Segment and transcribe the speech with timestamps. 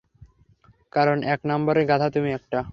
[0.93, 2.59] কারন এক নাম্বারের গাধা তুমি একটা।